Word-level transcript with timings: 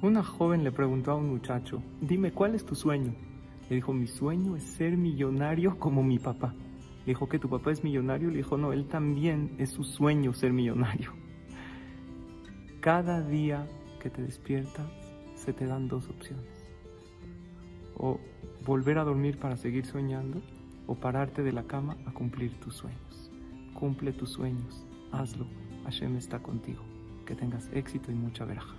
Una 0.00 0.22
joven 0.22 0.62
le 0.62 0.70
preguntó 0.70 1.10
a 1.10 1.16
un 1.16 1.28
muchacho, 1.28 1.82
dime, 2.00 2.30
¿cuál 2.30 2.54
es 2.54 2.64
tu 2.64 2.76
sueño? 2.76 3.16
Le 3.68 3.76
dijo, 3.76 3.92
mi 3.92 4.06
sueño 4.06 4.54
es 4.54 4.62
ser 4.62 4.96
millonario 4.96 5.76
como 5.76 6.04
mi 6.04 6.20
papá. 6.20 6.54
Le 7.00 7.06
dijo 7.06 7.28
que 7.28 7.40
tu 7.40 7.48
papá 7.48 7.72
es 7.72 7.82
millonario. 7.82 8.30
Le 8.30 8.36
dijo, 8.36 8.56
no, 8.56 8.72
él 8.72 8.86
también 8.86 9.56
es 9.58 9.70
su 9.70 9.82
sueño 9.82 10.32
ser 10.34 10.52
millonario. 10.52 11.12
Cada 12.80 13.22
día 13.22 13.66
que 14.00 14.08
te 14.08 14.22
despiertas 14.22 14.86
se 15.34 15.52
te 15.52 15.66
dan 15.66 15.88
dos 15.88 16.08
opciones. 16.08 16.46
O 17.96 18.20
volver 18.64 18.98
a 18.98 19.04
dormir 19.04 19.38
para 19.38 19.56
seguir 19.56 19.84
soñando 19.84 20.40
o 20.86 20.94
pararte 20.94 21.42
de 21.42 21.52
la 21.52 21.64
cama 21.64 21.96
a 22.06 22.12
cumplir 22.12 22.52
tus 22.60 22.76
sueños. 22.76 23.32
Cumple 23.74 24.12
tus 24.12 24.30
sueños, 24.30 24.86
hazlo. 25.10 25.46
Hashem 25.82 26.16
está 26.16 26.38
contigo. 26.38 26.84
Que 27.26 27.34
tengas 27.34 27.68
éxito 27.72 28.12
y 28.12 28.14
mucha 28.14 28.44
veraja. 28.44 28.76